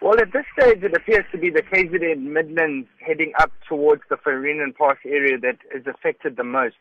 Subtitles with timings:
[0.00, 4.16] Well, at this stage, it appears to be the KZN Midlands heading up towards the
[4.24, 6.76] Van Reenen Pass area that is affected the most.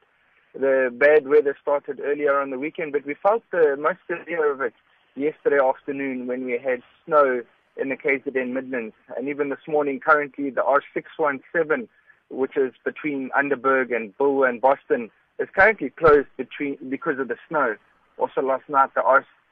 [0.54, 4.62] The bad weather started earlier on the weekend, but we felt the most severe of
[4.62, 4.76] it
[5.16, 7.42] yesterday afternoon when we had snow
[7.76, 8.94] in the KZN Midlands.
[9.18, 11.88] And even this morning, currently, the R617,
[12.30, 15.10] which is between Underberg and Bulwer and Boston,
[15.40, 17.78] is currently closed between because of the snow.
[18.20, 19.02] Also, last night, the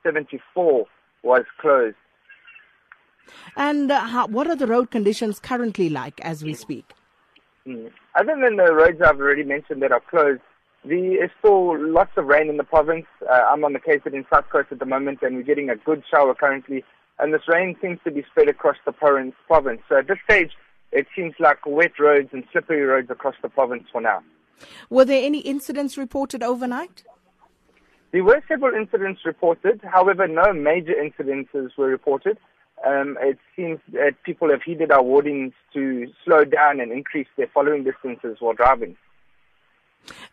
[0.06, 0.86] R74
[1.24, 1.96] was closed.
[3.56, 6.94] And uh, how, what are the road conditions currently like as we speak?
[7.68, 7.92] Mm.
[8.16, 10.42] Other than the roads I've already mentioned that are closed,
[10.84, 13.06] there is still lots of rain in the province.
[13.28, 16.04] Uh, I'm on the KZN South Coast at the moment, and we're getting a good
[16.10, 16.84] shower currently.
[17.18, 19.82] And this rain seems to be spread across the province.
[19.90, 20.52] So at this stage,
[20.92, 24.22] it seems like wet roads and slippery roads across the province for now.
[24.90, 27.04] Were there any incidents reported overnight?
[28.12, 29.82] There were several incidents reported.
[29.84, 32.38] However, no major incidences were reported.
[32.86, 37.48] Um, it seems that people have heeded our warnings to slow down and increase their
[37.54, 38.96] following distances while driving.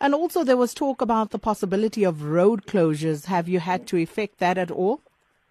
[0.00, 3.26] And also, there was talk about the possibility of road closures.
[3.26, 5.00] Have you had to effect that at all?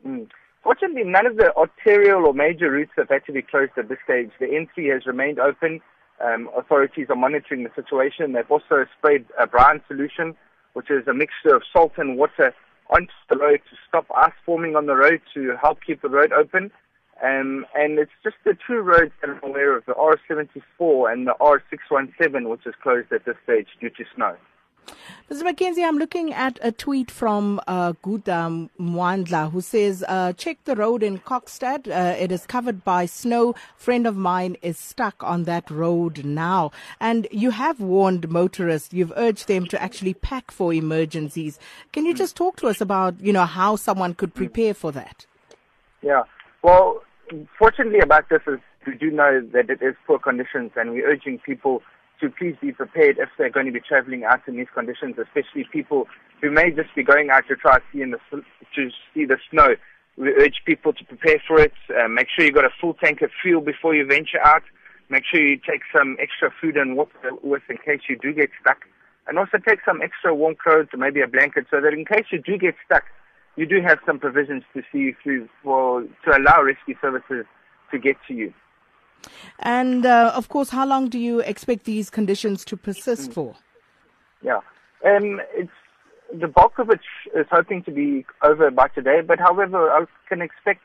[0.05, 0.27] Mm.
[0.63, 3.97] Fortunately, none of the arterial or major routes have had to be closed at this
[4.03, 4.29] stage.
[4.39, 5.81] The N3 has remained open.
[6.23, 8.33] Um, authorities are monitoring the situation.
[8.33, 10.35] They've also sprayed a brine solution,
[10.73, 12.53] which is a mixture of salt and water,
[12.91, 16.31] onto the road to stop ice forming on the road to help keep the road
[16.31, 16.69] open.
[17.23, 21.35] Um, and it's just the two roads that I'm aware of, the R74 and the
[21.39, 24.35] R617, which is closed at this stage due to snow.
[25.29, 25.43] Mr.
[25.43, 30.75] McKenzie, I'm looking at a tweet from uh, Guda Mwandla who says, uh, check the
[30.75, 31.87] road in Kokstad.
[31.87, 33.55] Uh, it is covered by snow.
[33.77, 36.71] Friend of mine is stuck on that road now.
[36.99, 38.93] And you have warned motorists.
[38.93, 41.59] You've urged them to actually pack for emergencies.
[41.93, 45.25] Can you just talk to us about, you know, how someone could prepare for that?
[46.01, 46.23] Yeah.
[46.61, 47.03] Well,
[47.57, 51.39] fortunately about this is we do know that it is poor conditions and we're urging
[51.39, 51.81] people
[52.19, 55.65] to please be prepared if they're going to be traveling out in these conditions, especially
[55.71, 56.07] people
[56.41, 59.37] who may just be going out to try to see, in the, to see the
[59.49, 59.75] snow.
[60.17, 61.73] We urge people to prepare for it.
[61.89, 64.63] Uh, make sure you've got a full tank of fuel before you venture out.
[65.09, 68.49] Make sure you take some extra food and water with in case you do get
[68.61, 68.77] stuck.
[69.27, 72.41] And also take some extra warm clothes maybe a blanket so that in case you
[72.41, 73.03] do get stuck,
[73.55, 77.45] you do have some provisions to see you through for to allow rescue services
[77.91, 78.53] to get to you.
[79.59, 83.33] And uh, of course, how long do you expect these conditions to persist mm.
[83.33, 83.55] for?
[84.41, 84.61] Yeah,
[85.05, 85.71] um, it's
[86.33, 87.01] the bulk of it
[87.35, 89.21] is hoping to be over by today.
[89.21, 90.81] But however, I can expect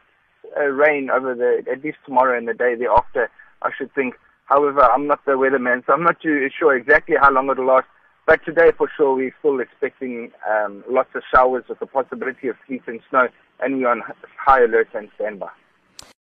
[0.56, 3.30] uh, rain over the at least tomorrow and the day thereafter.
[3.62, 4.14] I should think.
[4.44, 7.86] However, I'm not the weatherman, so I'm not too sure exactly how long it'll last.
[8.26, 12.56] But today, for sure, we're still expecting um, lots of showers with the possibility of
[12.66, 13.28] sleet and snow,
[13.60, 14.02] and we're on
[14.36, 15.50] high alert and standby.